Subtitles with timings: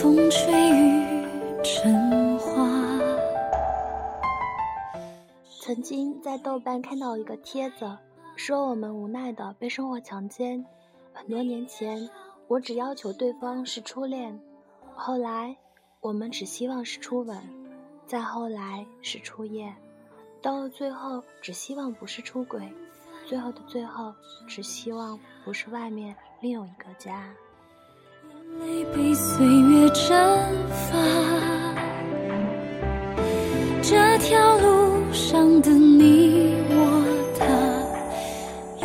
[0.00, 3.00] 风吹雨成花
[5.60, 7.98] 曾经在豆瓣看到一个帖子
[8.36, 10.64] 说我们无奈的被生活强奸。
[11.12, 12.08] 很多年前
[12.46, 14.40] 我只要求对方是初恋
[14.94, 15.56] 后来
[15.98, 17.36] 我们只希望是初吻
[18.06, 19.74] 再后来是初夜
[20.40, 22.72] 到了最后只希望不是出轨
[23.26, 24.14] 最后的最后
[24.46, 27.34] 只希望不是外面另有一个家。
[28.60, 30.96] 泪被岁月蒸发，
[33.80, 37.04] 这条路上的你我
[37.38, 37.46] 他，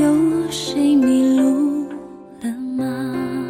[0.00, 1.88] 有谁迷路
[2.42, 3.48] 了吗？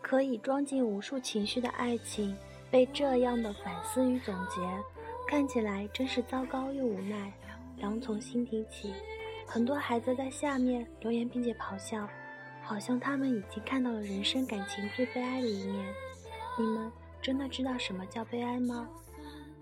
[0.00, 2.36] 可以装进无数情绪的爱情，
[2.70, 4.60] 被这样的反思与总结，
[5.28, 7.32] 看起来真是糟糕又无奈。
[7.78, 8.92] 狼从心底起，
[9.44, 12.08] 很多孩子在下面留言并且咆哮。
[12.62, 15.94] 好像他们已经看到了人生感情最悲哀的一面。
[16.58, 18.88] 你们真的知道什么叫悲哀吗？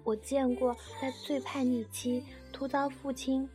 [0.03, 3.49] 我见过在最叛逆期突遭父亲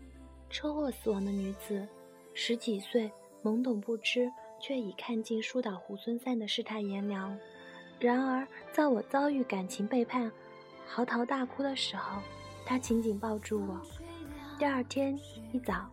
[0.50, 1.88] 车祸死亡的女子，
[2.34, 3.12] 十几岁
[3.44, 7.38] 懵懂不知，却已看尽树倒猢狲散的世态炎凉。
[8.00, 10.32] 然而，在我遭遇感情背叛、
[10.86, 12.22] 嚎啕大哭的时候，
[12.66, 13.82] 他紧紧抱住我。
[14.60, 15.20] 第二天
[15.52, 15.90] 一早，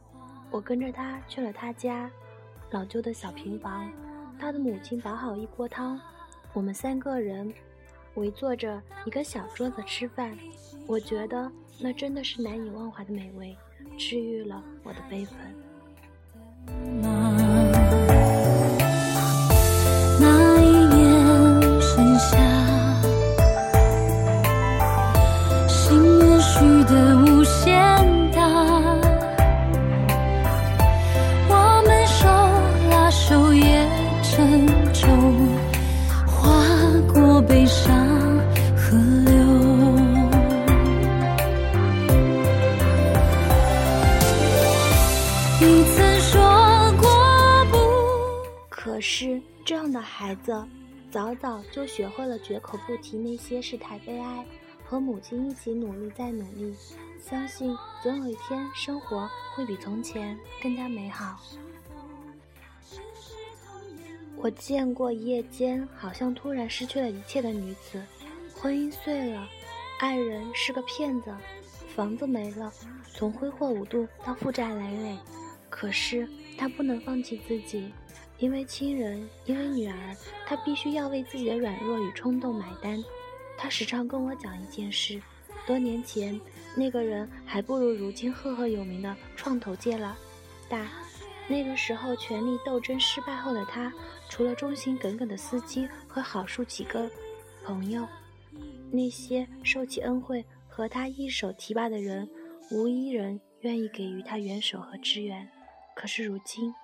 [0.50, 2.11] 我跟着他去了他家。
[2.73, 3.92] 老旧的小平房，
[4.39, 6.01] 他的母亲煲好一锅汤，
[6.55, 7.53] 我们三个人
[8.15, 10.34] 围坐着一个小桌子吃饭。
[10.87, 13.55] 我觉得那真的是难以忘怀的美味，
[13.98, 15.37] 治愈了我的悲愤。
[48.71, 50.53] 可是这样的孩子，
[51.11, 54.45] 早早就学会了绝口不提那些事态悲哀，
[54.84, 56.75] 和母亲一起努力再努力，
[57.21, 61.41] 相信总有一天生活会比从前更加美好。
[64.37, 68.03] 我见过一夜间好像突然失去了一切的女子，
[68.55, 69.49] 婚姻碎了，
[70.01, 71.33] 爱人是个骗子，
[71.95, 72.72] 房子没了，
[73.15, 75.19] 从挥霍无度到负债累累，
[75.72, 76.28] 可是
[76.59, 77.91] 她不能放弃自己。
[78.38, 80.16] 因为亲人，因为女儿，
[80.47, 83.03] 他必须要为自己的软弱与冲动买单。
[83.56, 85.22] 他时常跟我讲一件事：
[85.65, 86.41] 多年前，
[86.77, 90.19] 那个人还不如如今赫赫有名的创投界了
[90.69, 90.88] 大。
[91.47, 93.93] 那个时候，权力斗争失败后的他，
[94.28, 97.09] 除了忠心耿耿的司机和好数几个
[97.65, 98.09] 朋友，
[98.91, 102.28] 那些受其恩惠和他一手提拔的人，
[102.72, 105.49] 无一人愿意给予他援手和支援。
[105.94, 106.75] 可是如今，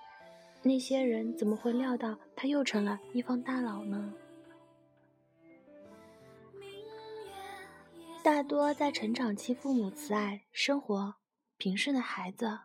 [0.61, 4.13] 那些人怎么会料到他又成了一方大佬呢？
[8.21, 11.15] 大多在成长期，父母慈爱、生活
[11.57, 12.59] 平顺的孩子，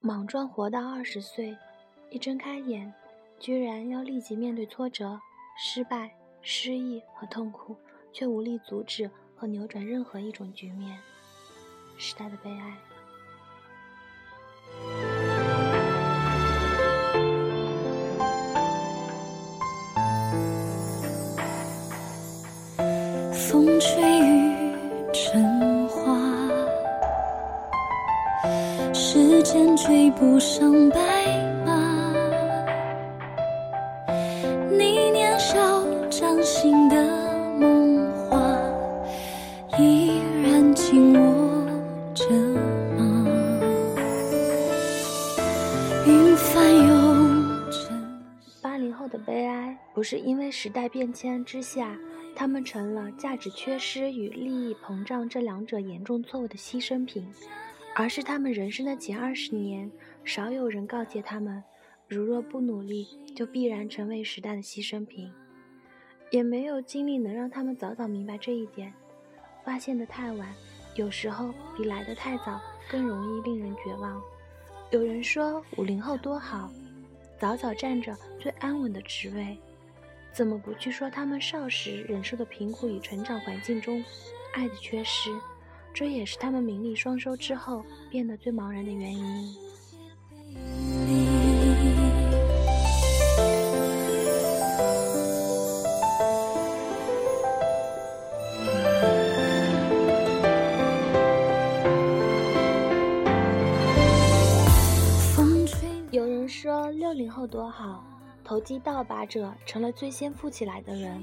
[0.00, 1.56] 莽撞活到二十岁，
[2.10, 2.92] 一睁开眼，
[3.38, 5.20] 居然要立即面对挫折、
[5.56, 7.76] 失败、失意和痛苦，
[8.12, 11.00] 却无力阻止和扭转任何一种局面，
[11.96, 12.76] 时代的悲哀。
[30.18, 30.98] 不上白
[31.64, 32.12] 马。
[34.68, 35.56] 你年少
[36.10, 36.96] 掌心的
[37.56, 38.40] 梦话，
[39.78, 41.64] 依然紧握
[42.14, 42.28] 着
[42.96, 43.26] 吗？
[46.04, 48.20] 云翻涌成。
[48.60, 51.96] 八零后的悲哀，不是因为时代变迁之下。
[52.34, 57.26] 他们成了价值缺失与利益膨胀这两者严重错误的牺牲品，
[57.96, 59.90] 而是他们人生的前二十年，
[60.24, 61.62] 少有人告诫他们：
[62.06, 65.32] 如若不努力，就必然成为时代的牺牲品。
[66.30, 68.92] 也没有经历能让他们早早明白这一点。
[69.64, 70.54] 发现的太晚，
[70.94, 72.60] 有时候比来的太早
[72.90, 74.20] 更容易令人绝望。
[74.90, 76.70] 有人说五零后多好，
[77.38, 79.58] 早早占着最安稳的职位。
[80.32, 84.04] 怎么不去说他们少时忍受的贫苦与成长环境中
[84.54, 85.30] 爱的缺失？
[85.94, 89.54] 这也是他们名利双收之后变得最茫然的原因。
[107.18, 108.04] 零后多好，
[108.44, 111.20] 投机倒把者成了最先富起来的人，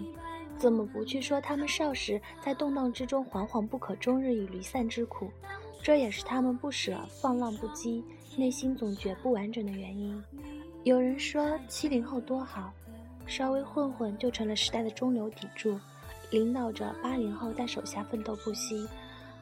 [0.57, 5.31] 怎么不去说他们少时在动荡之中惶惶不可终日与离散之苦？
[5.81, 8.03] 这也是他们不舍放浪不羁、
[8.35, 10.21] 内心总觉不完整的原因。
[10.83, 12.73] 有人说七零后多好，
[13.25, 15.79] 稍微混混就成了时代的中流砥柱，
[16.29, 18.85] 领导着八零后在手下奋斗不息。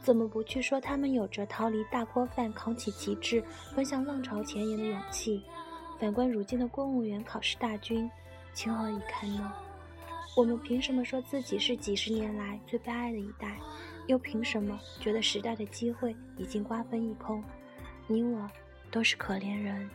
[0.03, 3.44] 怎么不去说他们有着逃离大锅饭、扛起旗帜、
[3.75, 5.41] 奔向浪潮前沿的勇气？
[6.03, 8.11] 反观如今的公务员考试大军，
[8.53, 9.53] 情何以堪呢？
[10.35, 13.57] 我们凭什么说自己是几十年来最悲哀的一代？
[14.07, 17.41] 又凭什么觉得时代的机会已经瓜分一空？
[18.05, 18.51] 你我
[18.91, 19.89] 都是可怜人。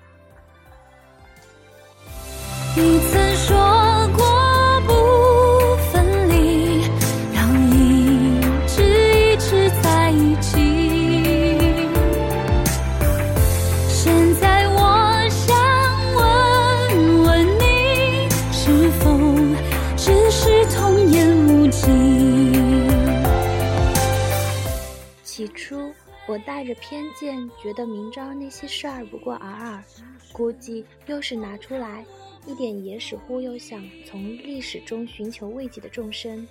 [25.48, 25.92] 初，
[26.26, 29.84] 我带着偏见，觉得明朝那些事儿不过尔尔，
[30.32, 32.04] 估计又是拿出来
[32.46, 36.46] 一点野史忽悠，想从历史中寻求慰藉的众生。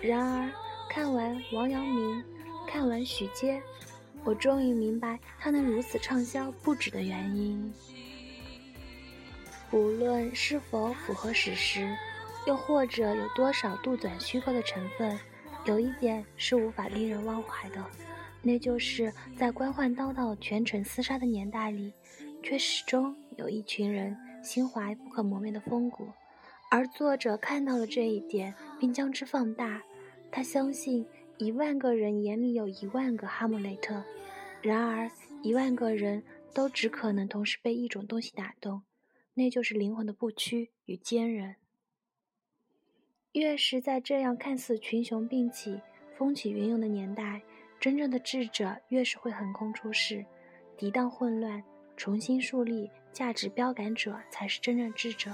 [0.00, 0.50] 然而，
[0.88, 2.24] 看完王阳明，
[2.66, 3.62] 看完许阶，
[4.24, 7.72] 我终于明白他能如此畅销不止的原因。
[9.70, 11.96] 无论是否符合史实，
[12.46, 15.18] 又或者有多少杜撰虚构的成分，
[15.64, 17.84] 有一点是无法令人忘怀的。
[18.42, 21.92] 那就是在官宦叨叨、权臣厮杀的年代里，
[22.42, 26.08] 却始终有一群人心怀不可磨灭的风骨。
[26.70, 29.82] 而作者看到了这一点，并将之放大。
[30.30, 31.04] 他相信
[31.38, 34.04] 一万个人眼里有一万个哈姆雷特，
[34.62, 35.10] 然而
[35.42, 36.22] 一万个人
[36.54, 38.82] 都只可能同时被一种东西打动，
[39.34, 41.56] 那就是灵魂的不屈与坚韧。
[43.32, 45.80] 越是在这样看似群雄并起、
[46.16, 47.42] 风起云涌的年代，
[47.80, 50.22] 真正的智者越是会横空出世，
[50.76, 51.64] 涤荡混乱，
[51.96, 55.30] 重新树立价值标杆者才是真正智者。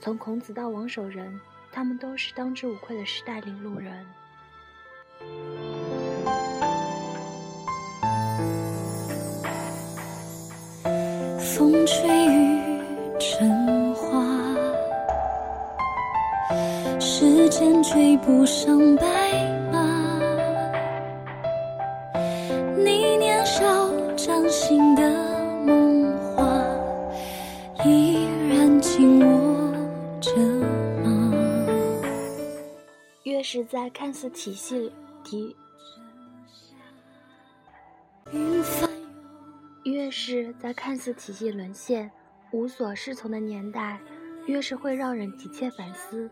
[0.00, 1.40] 从孔子到王守仁，
[1.72, 4.06] 他们都是当之无愧的时代领路人。
[11.40, 12.60] 风吹雨
[13.18, 14.24] 成花，
[17.00, 19.04] 时间追不上白
[19.72, 19.82] 马。
[33.52, 34.90] 是在看似体系
[35.22, 35.54] 体，
[38.32, 38.88] 云翻
[39.84, 42.10] 越是在看似体系沦陷、
[42.50, 44.00] 无所适从的年代，
[44.46, 46.30] 越是会让人急切反思，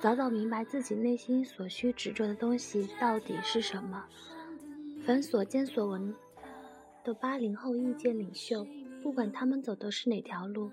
[0.00, 4.06] 早早明白自己内心所需执着的东西到底是什么。
[5.04, 6.14] 凡所见所闻
[7.04, 8.66] 的八零后意见领袖，
[9.02, 10.70] 不管他们走的是哪条路，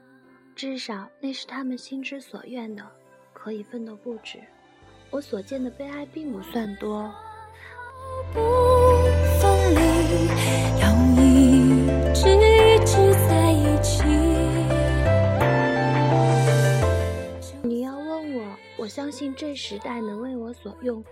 [0.55, 2.89] 至少那是他们心之所愿的，
[3.33, 4.39] 可以奋斗不止。
[5.11, 7.11] 我所见的悲哀并不算多。
[8.31, 8.39] 不
[9.39, 9.79] 分离，
[10.79, 11.23] 要一
[12.13, 14.03] 直一直在一起。
[17.63, 21.03] 你要问我，我相信这时代能为我所用，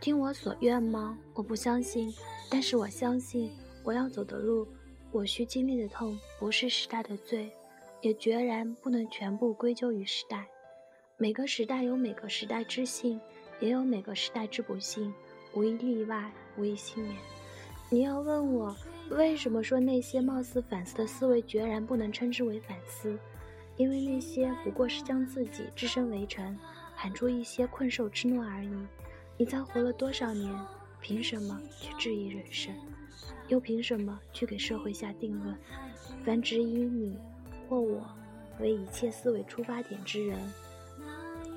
[0.00, 1.16] 听我所愿吗？
[1.34, 2.12] 我不相信，
[2.50, 3.52] 但是我相信
[3.84, 4.66] 我要走的路，
[5.12, 7.52] 我需经历的痛，不是时代的罪，
[8.00, 10.48] 也决然不能全部归咎于时代。
[11.20, 13.20] 每个时代有每个时代之幸，
[13.58, 15.12] 也有每个时代之不幸，
[15.52, 17.16] 无一例外，无一幸免。
[17.90, 18.76] 你要问我，
[19.10, 23.18] 为什么说那些貌似反思的思维，决然不能称之为反思？
[23.76, 26.56] 因为那些不过是将自己置身围城，
[26.94, 28.70] 喊出一些困兽之怒而已。
[29.36, 30.54] 你才活了多少年？
[31.00, 32.72] 凭什么去质疑人生？
[33.48, 35.58] 又凭什么去给社会下定论？
[36.24, 37.18] 凡只以你
[37.68, 38.08] 或我
[38.60, 40.38] 为一切思维出发点之人，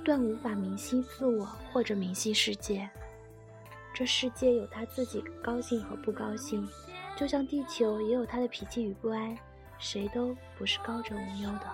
[0.03, 2.89] 断无法明晰自我或者明晰世界。
[3.93, 6.67] 这世界有他自己高兴和不高兴，
[7.15, 9.37] 就像地球也有他的脾气与不安，
[9.77, 11.69] 谁都不是高枕无忧的。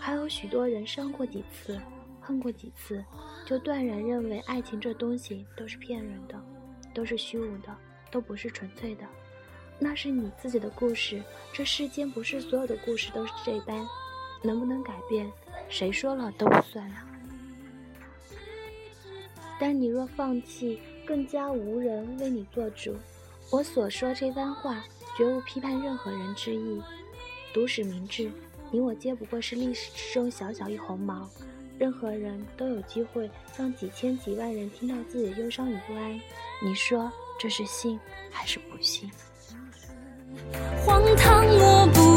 [0.00, 1.80] 还有许多人伤过几次，
[2.20, 3.04] 恨过几次，
[3.46, 6.40] 就断然认为爱情这东西都是骗人的，
[6.92, 7.74] 都是虚无的，
[8.10, 9.06] 都不是纯粹的。
[9.78, 13.86] 那是你自己的故事，这世间不是所有的故事都是这般，
[14.42, 15.30] 能不能改变，
[15.68, 17.06] 谁说了都不算啊。
[19.58, 22.94] 但你若放弃，更加无人为你做主。
[23.50, 24.84] 我所说这番话，
[25.16, 26.82] 绝无批判任何人之意。
[27.52, 28.30] 读史明智，
[28.70, 31.28] 你我皆不过是历史之中小小一红毛。
[31.78, 36.20] 任何人都有机会让几千几万人听到自己的忧伤与不安。
[36.60, 37.98] 你说这是信
[38.30, 39.10] 还是不信？
[40.84, 42.07] 荒唐，我不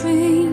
[0.00, 0.51] dream.